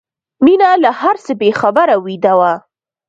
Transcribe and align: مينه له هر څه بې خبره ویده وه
مينه 0.45 0.69
له 0.83 0.91
هر 1.01 1.15
څه 1.25 1.31
بې 1.41 1.49
خبره 1.61 1.95
ویده 2.05 2.33
وه 2.39 2.53